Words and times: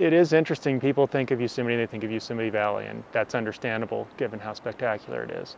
it 0.00 0.14
is 0.14 0.32
interesting. 0.32 0.80
People 0.80 1.06
think 1.06 1.30
of 1.30 1.42
Yosemite, 1.42 1.76
they 1.76 1.86
think 1.86 2.04
of 2.04 2.10
Yosemite 2.10 2.48
Valley, 2.48 2.86
and 2.86 3.04
that's 3.12 3.34
understandable 3.34 4.08
given 4.16 4.40
how 4.40 4.54
spectacular 4.54 5.22
it 5.22 5.30
is. 5.30 5.56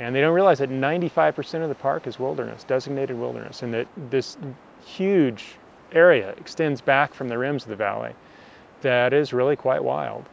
And 0.00 0.12
they 0.12 0.20
don't 0.20 0.34
realize 0.34 0.58
that 0.58 0.70
95% 0.70 1.62
of 1.62 1.68
the 1.68 1.74
park 1.76 2.08
is 2.08 2.18
wilderness, 2.18 2.64
designated 2.64 3.16
wilderness, 3.16 3.62
and 3.62 3.72
that 3.72 3.86
this 4.10 4.36
huge 4.84 5.54
area 5.92 6.30
extends 6.30 6.80
back 6.80 7.14
from 7.14 7.28
the 7.28 7.38
rims 7.38 7.62
of 7.62 7.68
the 7.68 7.76
valley 7.76 8.12
that 8.80 9.12
is 9.12 9.32
really 9.32 9.54
quite 9.54 9.84
wild. 9.84 10.24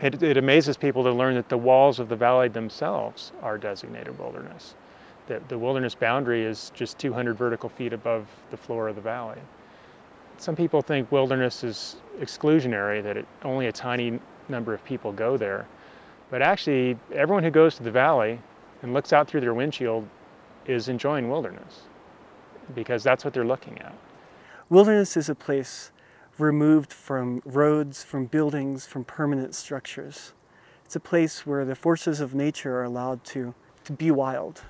It, 0.00 0.22
it, 0.22 0.36
amazes 0.36 0.76
people 0.76 1.02
to 1.02 1.10
learn 1.10 1.34
that 1.34 1.48
the 1.48 1.58
walls 1.58 1.98
of 1.98 2.08
the 2.08 2.14
valley 2.14 2.46
themselves 2.46 3.32
are 3.42 3.58
designated 3.58 4.16
wilderness. 4.20 4.76
That 5.26 5.48
the 5.48 5.58
wilderness 5.58 5.96
boundary 5.96 6.44
is 6.44 6.70
just 6.74 6.98
200 6.98 7.36
vertical 7.36 7.68
feet 7.68 7.92
above 7.92 8.28
the 8.52 8.56
floor 8.56 8.86
of 8.86 8.94
the 8.94 9.00
valley. 9.02 9.40
Some 10.38 10.54
people 10.54 10.80
think 10.82 11.10
wilderness 11.10 11.64
is 11.64 11.96
exclusionary, 12.20 13.02
that 13.02 13.16
it, 13.16 13.26
only 13.44 13.66
a 13.66 13.72
tiny 13.72 14.20
number 14.48 14.72
of 14.72 14.84
people 14.84 15.12
go 15.12 15.36
there. 15.36 15.66
But 16.30 16.42
actually, 16.42 16.96
everyone 17.12 17.42
who 17.42 17.50
goes 17.50 17.74
to 17.76 17.82
the 17.82 17.90
valley 17.90 18.40
and 18.82 18.94
looks 18.94 19.12
out 19.12 19.28
through 19.28 19.40
their 19.40 19.54
windshield 19.54 20.08
is 20.66 20.88
enjoying 20.88 21.28
wilderness 21.28 21.82
because 22.74 23.02
that's 23.02 23.24
what 23.24 23.34
they're 23.34 23.44
looking 23.44 23.78
at. 23.78 23.94
Wilderness 24.68 25.16
is 25.16 25.28
a 25.28 25.34
place 25.34 25.90
removed 26.38 26.92
from 26.92 27.42
roads, 27.44 28.04
from 28.04 28.26
buildings, 28.26 28.86
from 28.86 29.04
permanent 29.04 29.54
structures. 29.54 30.34
It's 30.84 30.94
a 30.94 31.00
place 31.00 31.46
where 31.46 31.64
the 31.64 31.74
forces 31.74 32.20
of 32.20 32.34
nature 32.34 32.76
are 32.76 32.84
allowed 32.84 33.24
to, 33.24 33.54
to 33.84 33.92
be 33.92 34.10
wild. 34.10 34.62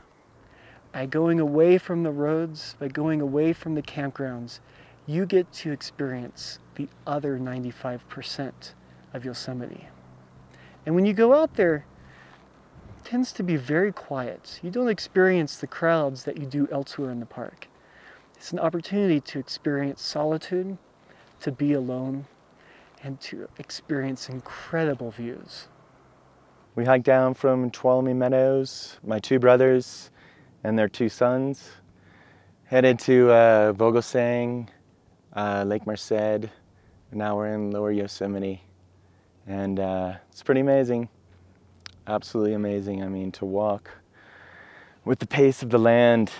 By 0.93 1.07
going 1.07 1.39
away 1.39 1.77
from 1.77 2.05
the 2.05 2.11
roads, 2.11 2.75
by 2.79 2.89
going 2.89 3.21
away 3.21 3.53
from 3.53 3.75
the 3.75 3.83
campgrounds, 3.83 4.61
you 5.09 5.25
get 5.25 5.51
to 5.51 5.73
experience 5.73 6.59
the 6.75 6.87
other 7.07 7.39
95% 7.39 8.53
of 9.15 9.25
Yosemite. 9.25 9.89
And 10.85 10.95
when 10.95 11.07
you 11.07 11.15
go 11.15 11.33
out 11.33 11.55
there, 11.55 11.87
it 12.99 13.05
tends 13.05 13.33
to 13.33 13.43
be 13.43 13.57
very 13.57 13.91
quiet. 13.91 14.61
You 14.63 14.71
don't 14.71 14.89
experience 14.89 15.57
the 15.57 15.67
crowds 15.67 16.25
that 16.25 16.37
you 16.37 16.45
do 16.45 16.69
elsewhere 16.71 17.11
in 17.11 17.21
the 17.21 17.27
park. 17.27 17.69
It's 18.37 18.53
an 18.53 18.59
opportunity 18.59 19.19
to 19.21 19.39
experience 19.39 20.03
solitude, 20.03 20.77
to 21.41 21.53
be 21.53 21.73
alone 21.73 22.27
and 23.03 23.19
to 23.23 23.49
experience 23.59 24.29
incredible 24.29 25.11
views. 25.11 25.69
We 26.75 26.85
hiked 26.85 27.07
down 27.07 27.33
from 27.33 27.71
Tuolumne 27.71 28.15
Meadows, 28.15 28.99
my 29.03 29.19
two 29.19 29.39
brothers 29.39 30.11
and 30.63 30.79
their 30.79 30.89
two 30.89 31.09
sons, 31.09 31.71
headed 32.65 32.99
to 33.01 33.31
uh, 33.31 33.73
Vogelsang, 33.73 34.69
uh, 35.39 35.65
Lake 35.65 35.87
Merced, 35.87 36.51
now 37.13 37.37
we're 37.37 37.55
in 37.55 37.71
Lower 37.71 37.93
Yosemite. 37.93 38.63
And 39.47 39.79
uh, 39.81 40.15
it's 40.31 40.43
pretty 40.43 40.61
amazing, 40.61 41.09
absolutely 42.07 42.55
amazing. 42.55 43.03
I 43.03 43.09
mean, 43.09 43.33
to 43.33 43.45
walk 43.45 43.91
with 45.05 45.19
the 45.19 45.27
pace 45.27 45.63
of 45.63 45.71
the 45.71 45.79
land, 45.79 46.31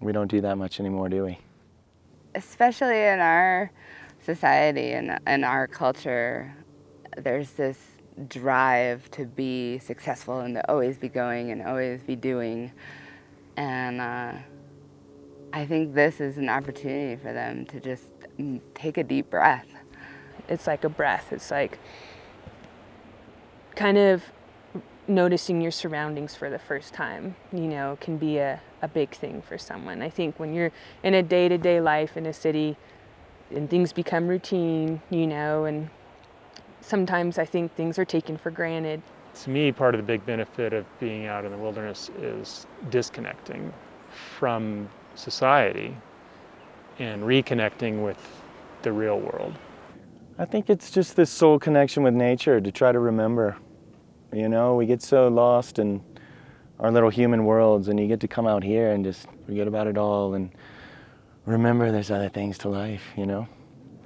we 0.00 0.12
don't 0.12 0.30
do 0.30 0.40
that 0.42 0.56
much 0.56 0.78
anymore, 0.80 1.08
do 1.08 1.24
we? 1.24 1.38
especially 2.36 3.02
in 3.02 3.18
our 3.18 3.70
society 4.22 4.92
and 4.92 5.18
in 5.26 5.42
our 5.42 5.66
culture, 5.66 6.54
there's 7.16 7.50
this 7.52 7.78
drive 8.28 9.10
to 9.10 9.24
be 9.24 9.78
successful 9.78 10.40
and 10.40 10.54
to 10.54 10.70
always 10.70 10.98
be 10.98 11.08
going 11.08 11.50
and 11.50 11.62
always 11.62 12.02
be 12.02 12.14
doing. 12.14 12.70
And 13.56 14.00
uh, 14.00 14.32
I 15.56 15.64
think 15.64 15.94
this 15.94 16.20
is 16.20 16.36
an 16.36 16.50
opportunity 16.50 17.16
for 17.16 17.32
them 17.32 17.64
to 17.66 17.80
just 17.80 18.10
mm, 18.38 18.60
take 18.74 18.98
a 18.98 19.02
deep 19.02 19.30
breath. 19.30 19.66
It's 20.50 20.66
like 20.66 20.84
a 20.84 20.90
breath. 20.90 21.32
It's 21.32 21.50
like 21.50 21.78
kind 23.74 23.96
of 23.96 24.22
noticing 25.08 25.62
your 25.62 25.70
surroundings 25.70 26.34
for 26.34 26.50
the 26.50 26.58
first 26.58 26.92
time, 26.92 27.36
you 27.54 27.68
know, 27.68 27.96
can 28.02 28.18
be 28.18 28.36
a, 28.36 28.60
a 28.82 28.88
big 28.88 29.14
thing 29.14 29.40
for 29.40 29.56
someone. 29.56 30.02
I 30.02 30.10
think 30.10 30.38
when 30.38 30.52
you're 30.52 30.72
in 31.02 31.14
a 31.14 31.22
day 31.22 31.48
to 31.48 31.56
day 31.56 31.80
life 31.80 32.18
in 32.18 32.26
a 32.26 32.34
city 32.34 32.76
and 33.50 33.70
things 33.70 33.94
become 33.94 34.28
routine, 34.28 35.00
you 35.08 35.26
know, 35.26 35.64
and 35.64 35.88
sometimes 36.82 37.38
I 37.38 37.46
think 37.46 37.74
things 37.74 37.98
are 37.98 38.04
taken 38.04 38.36
for 38.36 38.50
granted. 38.50 39.00
To 39.44 39.48
me, 39.48 39.72
part 39.72 39.94
of 39.94 40.02
the 40.02 40.06
big 40.06 40.26
benefit 40.26 40.74
of 40.74 40.84
being 41.00 41.24
out 41.24 41.46
in 41.46 41.50
the 41.50 41.58
wilderness 41.58 42.10
is 42.20 42.66
disconnecting 42.90 43.72
from 44.10 44.90
society 45.16 45.96
and 46.98 47.22
reconnecting 47.22 48.04
with 48.04 48.18
the 48.82 48.92
real 48.92 49.18
world. 49.18 49.54
I 50.38 50.44
think 50.44 50.70
it's 50.70 50.90
just 50.90 51.16
this 51.16 51.30
soul 51.30 51.58
connection 51.58 52.02
with 52.02 52.14
nature 52.14 52.60
to 52.60 52.70
try 52.70 52.92
to 52.92 52.98
remember 52.98 53.56
you 54.32 54.48
know, 54.48 54.74
we 54.74 54.86
get 54.86 55.02
so 55.02 55.28
lost 55.28 55.78
in 55.78 56.02
our 56.78 56.90
little 56.90 57.08
human 57.08 57.44
worlds, 57.44 57.88
and 57.88 57.98
you 57.98 58.06
get 58.06 58.20
to 58.20 58.28
come 58.28 58.46
out 58.46 58.62
here 58.62 58.92
and 58.92 59.04
just 59.04 59.26
forget 59.46 59.66
about 59.66 59.86
it 59.86 59.96
all 59.96 60.34
and 60.34 60.50
remember 61.46 61.90
there's 61.92 62.10
other 62.10 62.28
things 62.28 62.58
to 62.58 62.68
life, 62.68 63.02
you 63.16 63.24
know? 63.24 63.46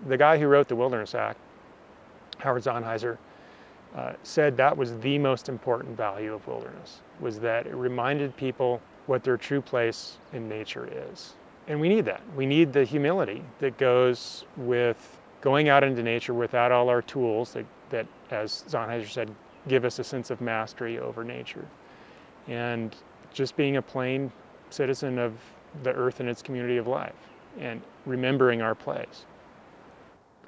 The 0.06 0.16
guy 0.16 0.38
who 0.38 0.47
wrote 0.47 0.69
the 0.69 0.77
Wilderness 0.77 1.15
Act, 1.15 1.38
Howard 2.38 2.62
Zahniser, 2.62 3.19
uh, 3.97 4.12
said 4.22 4.56
that 4.56 4.77
was 4.77 4.97
the 4.98 5.19
most 5.19 5.48
important 5.48 5.97
value 5.97 6.32
of 6.32 6.47
wilderness, 6.47 7.00
was 7.19 7.41
that 7.41 7.66
it 7.66 7.75
reminded 7.75 8.37
people 8.37 8.81
what 9.10 9.25
their 9.25 9.37
true 9.37 9.60
place 9.60 10.19
in 10.32 10.48
nature 10.48 10.88
is. 11.10 11.34
And 11.66 11.81
we 11.81 11.88
need 11.88 12.04
that. 12.04 12.22
We 12.37 12.47
need 12.47 12.72
the 12.72 12.84
humility 12.84 13.43
that 13.59 13.76
goes 13.76 14.44
with 14.56 15.19
going 15.41 15.69
out 15.69 15.82
into 15.82 16.00
nature 16.00 16.32
without 16.32 16.71
all 16.71 16.88
our 16.88 17.03
tools 17.03 17.53
that, 17.54 17.66
that 17.88 18.06
as 18.31 18.62
Zahniser 18.69 19.09
said, 19.09 19.34
give 19.66 19.84
us 19.84 19.98
a 19.98 20.04
sense 20.04 20.31
of 20.31 20.41
mastery 20.41 21.00
over 21.00 21.25
nature. 21.25 21.66
And 22.47 22.94
just 23.32 23.56
being 23.56 23.78
a 23.78 23.82
plain 23.82 24.31
citizen 24.71 25.19
of 25.19 25.32
the 25.82 25.91
earth 25.91 26.21
and 26.21 26.28
its 26.28 26.41
community 26.41 26.77
of 26.77 26.87
life 26.87 27.15
and 27.59 27.82
remembering 28.06 28.62
our 28.62 28.77
place. 28.77 29.27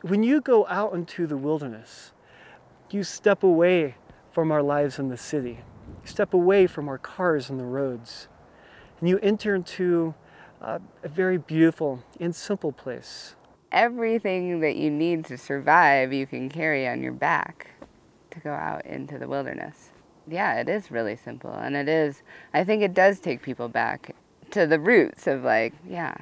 When 0.03 0.23
you 0.23 0.41
go 0.41 0.69
out 0.69 0.95
into 0.95 1.27
the 1.27 1.37
wilderness, 1.37 2.13
you 2.91 3.03
step 3.03 3.43
away 3.43 3.97
from 4.31 4.53
our 4.53 4.63
lives 4.63 5.01
in 5.01 5.09
the 5.09 5.17
city. 5.17 5.65
You 6.05 6.09
step 6.09 6.33
away 6.33 6.69
from 6.69 6.89
our 6.89 6.99
cars 6.99 7.51
and 7.51 7.59
the 7.59 7.65
roads. 7.65 8.29
And 9.03 9.09
you 9.09 9.19
enter 9.19 9.57
into 9.57 10.15
uh, 10.61 10.79
a 11.03 11.09
very 11.09 11.37
beautiful 11.37 12.05
and 12.21 12.33
simple 12.33 12.71
place. 12.71 13.35
Everything 13.73 14.61
that 14.61 14.77
you 14.77 14.93
need 14.93 15.25
to 15.25 15.37
survive, 15.37 16.13
you 16.13 16.25
can 16.25 16.49
carry 16.49 16.87
on 16.87 17.03
your 17.03 17.11
back 17.11 17.67
to 18.31 18.39
go 18.39 18.53
out 18.53 18.87
into 18.87 19.19
the 19.19 19.27
wilderness. 19.27 19.89
Yeah, 20.29 20.55
it 20.61 20.69
is 20.69 20.93
really 20.93 21.17
simple. 21.17 21.53
And 21.53 21.75
it 21.75 21.89
is, 21.89 22.23
I 22.55 22.63
think 22.63 22.81
it 22.85 22.95
does 22.95 23.19
take 23.19 23.43
people 23.43 23.69
back 23.69 24.15
to 24.53 24.69
the 24.69 24.79
roots 24.79 25.27
of 25.27 25.43
like, 25.43 25.75
yeah, 25.85 26.15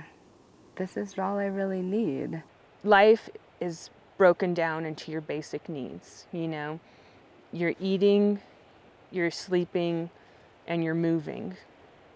this 0.77 0.97
is 0.97 1.19
all 1.19 1.37
I 1.37 1.45
really 1.45 1.83
need. 1.83 2.43
Life 2.83 3.29
is 3.61 3.91
broken 4.17 4.55
down 4.55 4.87
into 4.87 5.13
your 5.13 5.21
basic 5.21 5.69
needs, 5.69 6.27
you 6.33 6.49
know? 6.49 6.81
You're 7.53 7.75
eating, 7.79 8.41
you're 9.11 9.31
sleeping, 9.31 10.09
and 10.67 10.83
you're 10.83 10.95
moving. 10.95 11.59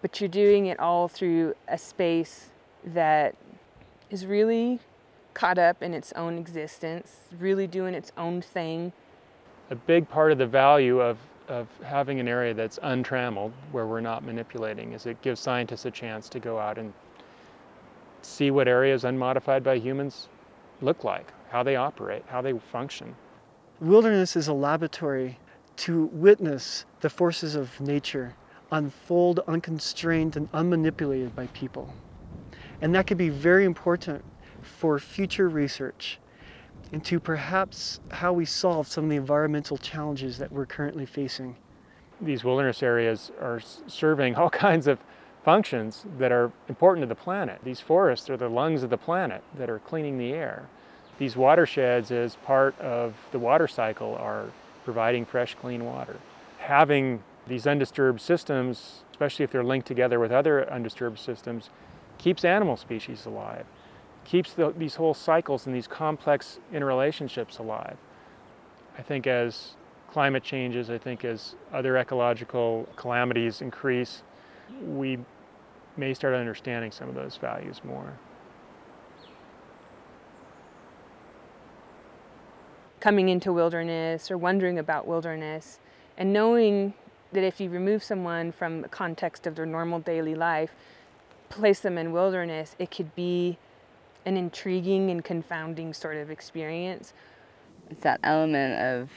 But 0.05 0.21
you're 0.21 0.27
doing 0.29 0.67
it 0.67 0.79
all 0.79 1.07
through 1.07 1.55
a 1.67 1.79
space 1.79 2.51
that 2.83 3.33
is 4.11 4.27
really 4.27 4.79
caught 5.33 5.57
up 5.57 5.81
in 5.81 5.95
its 5.95 6.13
own 6.13 6.37
existence, 6.37 7.21
really 7.39 7.65
doing 7.65 7.95
its 7.95 8.11
own 8.15 8.43
thing 8.43 8.93
a 9.71 9.75
big 9.75 10.07
part 10.07 10.31
of 10.31 10.37
the 10.37 10.45
value 10.45 10.99
of, 11.01 11.17
of 11.47 11.67
having 11.83 12.19
an 12.19 12.27
area 12.27 12.53
that's 12.53 12.77
untrammeled, 12.83 13.51
where 13.71 13.87
we're 13.87 13.99
not 13.99 14.23
manipulating, 14.23 14.93
is 14.93 15.07
it 15.07 15.19
gives 15.23 15.39
scientists 15.39 15.85
a 15.85 15.91
chance 15.91 16.29
to 16.29 16.39
go 16.39 16.59
out 16.59 16.77
and 16.77 16.93
see 18.21 18.51
what 18.51 18.67
areas 18.67 19.05
unmodified 19.05 19.63
by 19.63 19.79
humans 19.79 20.29
look 20.83 21.03
like, 21.03 21.33
how 21.49 21.63
they 21.63 21.77
operate, 21.77 22.23
how 22.27 22.43
they 22.43 22.53
function. 22.71 23.15
Wilderness 23.79 24.35
is 24.35 24.49
a 24.49 24.53
laboratory 24.53 25.39
to 25.77 26.05
witness 26.13 26.85
the 27.01 27.09
forces 27.09 27.55
of 27.55 27.81
nature 27.81 28.35
unfold 28.71 29.41
unconstrained 29.47 30.35
and 30.35 30.51
unmanipulated 30.51 31.35
by 31.35 31.47
people. 31.47 31.93
And 32.81 32.93
that 32.95 33.07
could 33.07 33.17
be 33.17 33.29
very 33.29 33.65
important 33.65 34.23
for 34.61 34.99
future 34.99 35.49
research 35.49 36.19
into 36.91 37.19
perhaps 37.19 37.99
how 38.11 38.33
we 38.33 38.45
solve 38.45 38.87
some 38.87 39.05
of 39.05 39.09
the 39.09 39.15
environmental 39.15 39.77
challenges 39.77 40.37
that 40.37 40.51
we're 40.51 40.65
currently 40.65 41.05
facing. 41.05 41.55
These 42.21 42.43
wilderness 42.43 42.83
areas 42.83 43.31
are 43.41 43.61
serving 43.87 44.35
all 44.35 44.49
kinds 44.67 44.87
of 44.87 44.99
functions 45.43 46.05
that 46.17 46.31
are 46.31 46.51
important 46.67 47.03
to 47.03 47.07
the 47.07 47.15
planet. 47.15 47.59
These 47.63 47.79
forests 47.79 48.29
are 48.29 48.37
the 48.37 48.49
lungs 48.49 48.83
of 48.83 48.89
the 48.89 48.97
planet 48.97 49.43
that 49.57 49.69
are 49.69 49.79
cleaning 49.79 50.17
the 50.17 50.33
air. 50.33 50.67
These 51.17 51.35
watersheds, 51.35 52.11
as 52.11 52.35
part 52.37 52.77
of 52.79 53.13
the 53.31 53.39
water 53.39 53.67
cycle, 53.67 54.15
are 54.15 54.45
providing 54.83 55.25
fresh, 55.25 55.55
clean 55.55 55.85
water. 55.85 56.17
Having 56.57 57.23
these 57.47 57.67
undisturbed 57.67 58.21
systems, 58.21 59.03
especially 59.11 59.43
if 59.43 59.51
they're 59.51 59.63
linked 59.63 59.87
together 59.87 60.19
with 60.19 60.31
other 60.31 60.69
undisturbed 60.71 61.19
systems, 61.19 61.69
keeps 62.17 62.43
animal 62.43 62.77
species 62.77 63.25
alive 63.25 63.65
keeps 64.25 64.53
the, 64.53 64.73
these 64.77 64.95
whole 64.95 65.13
cycles 65.13 65.65
and 65.65 65.73
these 65.73 65.87
complex 65.87 66.59
interrelationships 66.73 67.59
alive. 67.59 67.95
I 68.97 69.01
think 69.01 69.27
as 69.27 69.75
climate 70.11 70.43
changes, 70.43 70.89
I 70.89 70.97
think 70.97 71.23
as 71.23 71.55
other 71.71 71.97
ecological 71.97 72.89
calamities 72.95 73.61
increase, 73.61 74.23
we 74.83 75.19
may 75.95 76.13
start 76.13 76.33
understanding 76.33 76.91
some 76.91 77.07
of 77.07 77.15
those 77.15 77.37
values 77.37 77.81
more. 77.83 78.13
Coming 82.99 83.29
into 83.29 83.53
wilderness 83.53 84.31
or 84.31 84.37
wondering 84.37 84.79
about 84.79 85.05
wilderness 85.05 85.79
and 86.17 86.33
knowing 86.33 86.95
that 87.35 87.43
if 87.43 87.59
you 87.59 87.69
remove 87.69 88.03
someone 88.03 88.51
from 88.51 88.81
the 88.81 88.89
context 88.89 89.45
of 89.45 89.55
their 89.55 89.65
normal 89.65 89.99
daily 89.99 90.35
life, 90.35 90.71
place 91.49 91.79
them 91.79 91.97
in 91.97 92.11
wilderness, 92.11 92.75
it 92.79 92.91
could 92.91 93.13
be 93.15 93.57
an 94.25 94.37
intriguing 94.37 95.09
and 95.09 95.23
confounding 95.23 95.93
sort 95.93 96.17
of 96.17 96.31
experience. 96.31 97.13
It's 97.89 98.01
that 98.01 98.19
element 98.23 98.81
of 98.81 99.09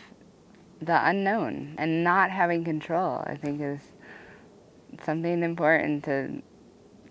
the 0.81 1.09
unknown 1.09 1.75
and 1.79 2.05
not 2.05 2.31
having 2.31 2.65
control, 2.65 3.25
I 3.27 3.37
think 3.37 3.61
is 3.61 3.81
something 5.05 5.43
important 5.43 6.05
to 6.05 6.43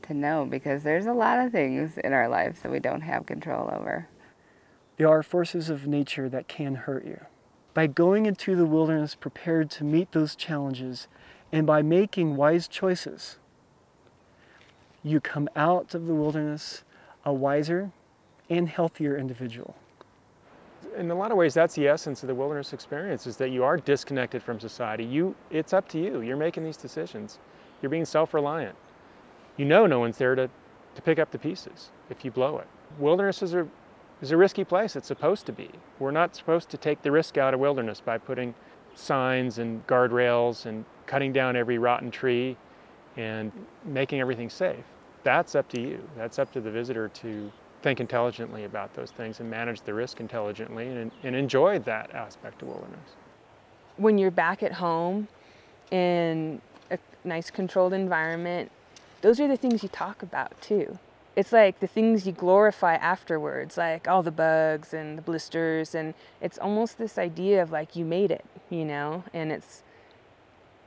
to 0.04 0.14
know 0.14 0.46
because 0.46 0.84
there's 0.84 1.06
a 1.06 1.14
lot 1.14 1.40
of 1.40 1.52
things 1.52 1.98
in 1.98 2.14
our 2.14 2.30
lives 2.30 2.62
that 2.62 2.72
we 2.72 2.80
don't 2.80 3.02
have 3.02 3.26
control 3.26 3.70
over. 3.74 4.08
There 4.98 5.10
are 5.10 5.22
forces 5.22 5.70
of 5.70 5.86
nature 5.86 6.30
that 6.30 6.48
can 6.48 6.76
hurt 6.76 7.06
you. 7.06 7.20
By 7.78 7.86
going 7.86 8.26
into 8.26 8.56
the 8.56 8.66
wilderness 8.66 9.14
prepared 9.14 9.70
to 9.70 9.84
meet 9.84 10.12
those 10.12 10.36
challenges 10.36 11.08
and 11.52 11.68
by 11.68 11.84
making 11.84 12.36
wise 12.36 12.68
choices, 12.68 13.38
you 15.04 15.22
come 15.22 15.48
out 15.56 15.94
of 15.94 16.08
the 16.08 16.16
wilderness 16.16 16.84
a 17.24 17.32
wiser 17.32 17.92
and 18.50 18.68
healthier 18.68 19.16
individual. 19.16 19.76
In 20.98 21.12
a 21.12 21.14
lot 21.14 21.30
of 21.30 21.38
ways, 21.38 21.54
that's 21.54 21.76
the 21.76 21.88
essence 21.88 22.24
of 22.24 22.28
the 22.28 22.34
wilderness 22.34 22.74
experience: 22.74 23.28
is 23.28 23.38
that 23.38 23.52
you 23.52 23.64
are 23.64 23.78
disconnected 23.78 24.42
from 24.42 24.60
society. 24.60 25.04
You, 25.04 25.36
it's 25.52 25.72
up 25.72 25.88
to 25.90 26.00
you. 26.00 26.22
You're 26.22 26.36
making 26.36 26.64
these 26.64 26.78
decisions. 26.78 27.38
You're 27.84 27.92
being 27.92 28.06
self-reliant. 28.06 28.76
You 29.58 29.66
know, 29.66 29.86
no 29.86 30.00
one's 30.00 30.18
there 30.18 30.34
to, 30.34 30.50
to 30.96 31.02
pick 31.04 31.20
up 31.20 31.30
the 31.30 31.38
pieces 31.38 31.92
if 32.10 32.26
you 32.26 32.32
blow 32.32 32.58
it. 32.58 32.68
Wilderness 32.98 33.44
is 33.44 33.54
a 33.54 33.68
is 34.22 34.32
a 34.32 34.38
risky 34.38 34.64
place. 34.64 34.96
It's 34.96 35.08
supposed 35.08 35.46
to 35.46 35.52
be. 35.52 35.70
We're 36.00 36.12
not 36.12 36.36
supposed 36.36 36.70
to 36.70 36.78
take 36.78 37.02
the 37.02 37.12
risk 37.12 37.38
out 37.38 37.54
of 37.54 37.60
wilderness 37.60 38.02
by 38.02 38.18
putting 38.18 38.54
signs 38.96 39.60
and 39.60 39.86
guardrails 39.88 40.66
and 40.66 40.86
cutting 41.06 41.32
down 41.32 41.56
every 41.56 41.78
rotten 41.78 42.10
tree 42.10 42.58
and 43.16 43.52
making 43.86 44.20
everything 44.20 44.50
safe. 44.50 44.84
That's 45.24 45.56
up 45.56 45.68
to 45.70 45.82
you. 45.82 46.08
That's 46.16 46.40
up 46.40 46.52
to 46.54 46.62
the 46.62 46.72
visitor 46.72 47.10
to 47.10 47.52
think 47.82 48.00
intelligently 48.00 48.64
about 48.64 48.94
those 48.94 49.12
things 49.12 49.40
and 49.40 49.50
manage 49.50 49.82
the 49.82 49.94
risk 49.94 50.20
intelligently 50.20 50.88
and, 50.88 51.12
and 51.24 51.36
enjoy 51.36 51.80
that 51.80 52.14
aspect 52.14 52.62
of 52.62 52.70
wilderness. 52.70 53.16
When 53.98 54.18
you're 54.18 54.32
back 54.32 54.64
at 54.64 54.74
home 54.74 55.28
in 55.92 56.62
a 56.90 56.98
nice 57.24 57.52
controlled 57.52 57.94
environment, 57.94 58.72
those 59.22 59.40
are 59.40 59.48
the 59.48 59.58
things 59.58 59.84
you 59.84 59.90
talk 59.90 60.24
about 60.24 60.60
too. 60.62 60.98
It's 61.38 61.54
like 61.54 61.82
the 61.82 61.88
things 61.88 62.26
you 62.26 62.34
glorify 62.34 62.96
afterwards, 62.96 63.78
like 63.78 64.08
all 64.08 64.24
the 64.24 64.32
bugs 64.32 64.92
and 64.92 65.20
the 65.20 65.22
blisters, 65.22 65.94
and 65.94 66.16
it's 66.42 66.58
almost 66.58 66.98
this 66.98 67.20
idea 67.20 67.62
of 67.62 67.72
like 67.72 67.96
you 67.96 68.06
made 68.06 68.32
it, 68.32 68.44
you 68.72 68.84
know, 68.84 69.24
and 69.36 69.52
it's 69.52 69.84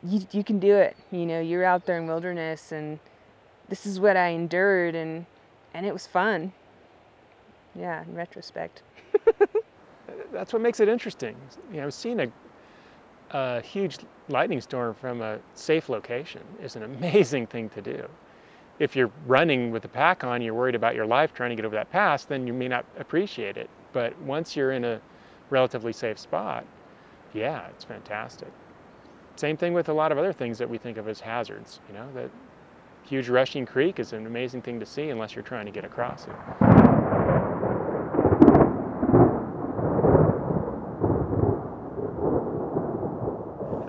you, 0.03 0.27
you 0.33 0.43
can 0.43 0.59
do 0.59 0.75
it, 0.75 0.97
you 1.13 1.25
know, 1.25 1.41
you're 1.41 1.63
out 1.63 1.87
there 1.87 1.99
in 1.99 2.09
wilderness 2.09 2.73
and 2.73 2.99
this 3.69 3.87
is 3.87 4.01
what 4.01 4.17
I 4.17 4.31
endured 4.31 4.97
and 4.97 5.27
and 5.73 5.87
it 5.87 5.93
was 5.93 6.09
fun. 6.09 6.53
Yeah, 7.77 8.03
in 8.03 8.17
retrospect. 8.17 8.83
That's 10.33 10.53
what 10.53 10.63
makes 10.63 10.81
it 10.81 10.89
interesting. 10.89 11.37
You 11.73 11.83
know, 11.83 11.91
seeing 11.91 12.19
a, 12.23 12.29
a 13.31 13.61
huge 13.61 13.99
lightning 14.29 14.61
storm 14.61 14.95
from 14.95 15.23
a 15.23 15.39
safe 15.55 15.89
location 15.89 16.43
is 16.61 16.75
an 16.75 16.83
amazing 16.83 17.47
thing 17.47 17.69
to 17.69 17.81
do. 17.81 18.09
If 18.81 18.97
you're 18.97 19.11
running 19.27 19.71
with 19.71 19.83
the 19.83 19.89
pack 19.89 20.25
on, 20.25 20.41
you're 20.41 20.55
worried 20.55 20.75
about 20.75 20.95
your 20.95 21.05
life 21.05 21.35
trying 21.35 21.51
to 21.51 21.57
get 21.57 21.67
over 21.67 21.77
that 21.77 21.91
pass, 21.91 22.25
then 22.25 22.47
you 22.47 22.55
may 22.55 22.67
not 22.67 22.87
appreciate 22.99 23.59
it. 23.59 23.69
But 23.93 24.19
once 24.23 24.57
you're 24.57 24.73
in 24.73 24.87
a 24.87 25.03
relatively 25.51 25.93
safe 25.93 26.19
spot, 26.19 26.65
yeah, 27.35 27.67
it's 27.69 27.85
fantastic. 27.85 28.49
Same 29.37 29.59
thing 29.59 29.75
with 29.75 29.91
a 29.91 29.93
lot 29.93 30.13
of 30.13 30.19
other 30.19 30.33
things 30.33 30.57
that 30.57 30.69
we 30.69 30.79
think 30.79 30.97
of 30.97 31.09
as 31.09 31.21
hazards. 31.21 31.81
You 31.89 31.95
know, 31.95 32.09
that 32.15 32.31
huge 33.03 33.29
rushing 33.29 33.67
creek 33.67 34.01
is 34.01 34.15
an 34.15 34.27
amazing 34.27 34.63
thing 34.63 34.81
to 34.81 34.87
see 34.87 35.11
unless 35.11 35.35
you're 35.35 35.45
trying 35.45 35.67
to 35.67 35.73
get 35.73 35.85
across 35.85 36.25
it. 36.25 36.35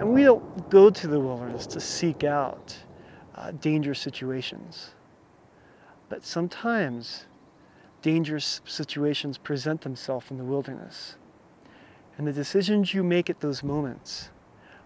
And 0.01 0.13
we 0.13 0.23
don't 0.23 0.69
go 0.69 0.89
to 0.89 1.07
the 1.07 1.19
wilderness 1.19 1.65
to 1.67 1.79
seek 1.79 2.25
out 2.25 2.75
uh, 3.35 3.51
dangerous 3.51 3.99
situations. 3.99 4.91
But 6.09 6.25
sometimes 6.25 7.25
dangerous 8.01 8.61
situations 8.65 9.37
present 9.37 9.81
themselves 9.81 10.31
in 10.31 10.37
the 10.37 10.43
wilderness. 10.43 11.15
And 12.17 12.27
the 12.27 12.33
decisions 12.33 12.93
you 12.93 13.03
make 13.03 13.29
at 13.29 13.39
those 13.39 13.63
moments 13.63 14.29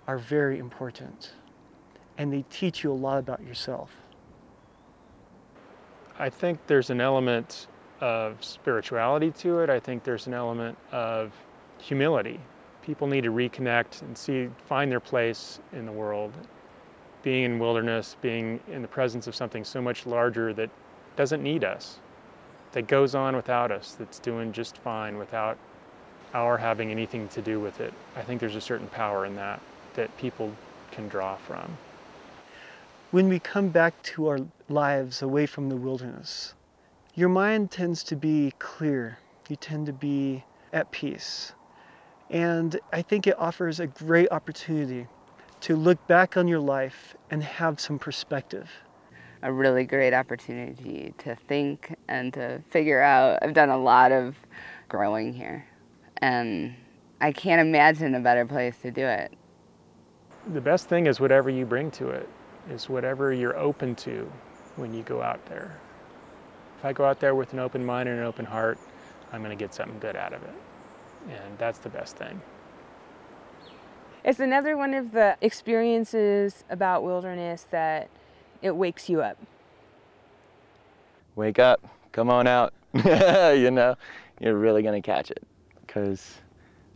are 0.07 0.17
very 0.17 0.59
important. 0.59 1.33
And 2.17 2.31
they 2.31 2.45
teach 2.49 2.83
you 2.83 2.91
a 2.91 2.93
lot 2.93 3.17
about 3.17 3.41
yourself. 3.43 3.91
I 6.17 6.29
think 6.29 6.59
there's 6.67 6.91
an 6.91 7.01
element 7.01 7.67
of 7.99 8.43
spirituality 8.43 9.31
to 9.31 9.59
it. 9.59 9.69
I 9.69 9.79
think 9.79 10.03
there's 10.03 10.27
an 10.27 10.33
element 10.33 10.77
of 10.91 11.33
humility. 11.77 12.39
People 12.81 13.07
need 13.07 13.23
to 13.23 13.31
reconnect 13.31 14.01
and 14.01 14.17
see, 14.17 14.49
find 14.67 14.91
their 14.91 14.99
place 14.99 15.59
in 15.73 15.85
the 15.85 15.91
world. 15.91 16.33
Being 17.25 17.43
in 17.43 17.59
wilderness, 17.59 18.15
being 18.21 18.59
in 18.71 18.83
the 18.83 18.87
presence 18.87 19.25
of 19.25 19.35
something 19.35 19.65
so 19.65 19.81
much 19.81 20.05
larger 20.05 20.53
that 20.53 20.69
doesn't 21.15 21.41
need 21.41 21.63
us, 21.63 21.97
that 22.73 22.87
goes 22.87 23.15
on 23.15 23.35
without 23.35 23.71
us, 23.71 23.95
that's 23.97 24.19
doing 24.19 24.53
just 24.53 24.77
fine 24.77 25.17
without 25.17 25.57
our 26.35 26.57
having 26.57 26.91
anything 26.91 27.27
to 27.29 27.41
do 27.41 27.59
with 27.59 27.81
it. 27.81 27.93
I 28.15 28.21
think 28.21 28.39
there's 28.39 28.55
a 28.55 28.61
certain 28.61 28.87
power 28.89 29.25
in 29.25 29.35
that 29.37 29.59
that 29.95 30.15
people 30.17 30.51
can 30.91 31.07
draw 31.07 31.35
from. 31.35 31.77
When 33.11 33.27
we 33.27 33.39
come 33.39 33.69
back 33.69 34.03
to 34.03 34.27
our 34.27 34.39
lives 34.69 35.21
away 35.21 35.45
from 35.45 35.69
the 35.69 35.75
wilderness, 35.77 36.53
your 37.15 37.29
mind 37.29 37.71
tends 37.71 38.03
to 38.03 38.15
be 38.15 38.53
clear. 38.59 39.17
You 39.49 39.55
tend 39.55 39.85
to 39.87 39.93
be 39.93 40.43
at 40.73 40.91
peace. 40.91 41.53
And 42.29 42.79
I 42.91 43.01
think 43.01 43.25
it 43.25 43.39
offers 43.39 43.79
a 43.79 43.87
great 43.87 44.29
opportunity 44.31 45.07
to 45.65 45.75
look 45.75 46.05
back 46.05 46.37
on 46.37 46.47
your 46.47 46.59
life 46.59 47.15
and 47.31 47.41
have 47.41 47.79
some 47.79 47.97
perspective. 47.97 48.69
A 49.41 49.51
really 49.51 49.83
great 49.83 50.13
opportunity 50.13 51.11
to 51.17 51.35
think 51.35 51.95
and 52.07 52.31
to 52.35 52.61
figure 52.69 53.01
out. 53.01 53.39
I've 53.41 53.55
done 53.55 53.69
a 53.69 53.77
lot 53.77 54.11
of 54.11 54.35
growing 54.89 55.33
here, 55.33 55.65
and 56.17 56.75
I 57.19 57.31
can't 57.31 57.59
imagine 57.59 58.13
a 58.13 58.19
better 58.19 58.45
place 58.45 58.77
to 58.83 58.91
do 58.91 59.07
it. 59.07 59.33
The 60.53 60.61
best 60.61 60.87
thing 60.87 61.07
is 61.07 61.19
whatever 61.19 61.49
you 61.49 61.65
bring 61.65 61.89
to 61.91 62.09
it, 62.09 62.29
is 62.69 62.87
whatever 62.87 63.33
you're 63.33 63.57
open 63.57 63.95
to 63.95 64.31
when 64.75 64.93
you 64.93 65.01
go 65.01 65.23
out 65.23 65.43
there. 65.47 65.75
If 66.77 66.85
I 66.85 66.93
go 66.93 67.05
out 67.05 67.19
there 67.19 67.33
with 67.33 67.53
an 67.53 67.59
open 67.59 67.83
mind 67.83 68.07
and 68.07 68.19
an 68.19 68.25
open 68.25 68.45
heart, 68.45 68.77
I'm 69.33 69.41
going 69.41 69.57
to 69.57 69.63
get 69.63 69.73
something 69.73 69.97
good 69.97 70.15
out 70.15 70.31
of 70.31 70.43
it. 70.43 70.53
And 71.27 71.57
that's 71.57 71.79
the 71.79 71.89
best 71.89 72.17
thing. 72.17 72.39
It's 74.25 74.39
another 74.39 74.75
one 74.75 74.95
of 74.95 75.11
the 75.11 75.37
experiences 75.39 76.63
about 76.67 77.03
wilderness 77.03 77.67
that 77.69 78.09
it 78.59 78.75
wakes 78.75 79.07
you 79.07 79.21
up. 79.21 79.37
Wake 81.35 81.59
up, 81.59 81.87
come 82.11 82.31
on 82.31 82.47
out. 82.47 82.73
you 82.95 83.69
know, 83.69 83.95
you're 84.39 84.57
really 84.57 84.81
going 84.81 84.99
to 84.99 85.05
catch 85.05 85.29
it. 85.29 85.43
Because 85.79 86.39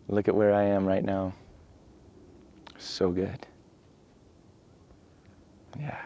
look 0.07 0.27
at 0.27 0.33
where 0.33 0.55
I 0.55 0.63
am 0.63 0.88
right 0.88 1.05
now. 1.05 1.31
So 2.79 3.12
good. 3.12 3.45
Yeah. 5.79 6.00